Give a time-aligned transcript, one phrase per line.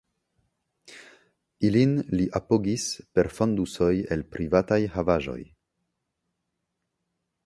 [1.69, 2.85] Ilin li apogis
[3.19, 5.39] per fondusoj el privataj havaĵoj.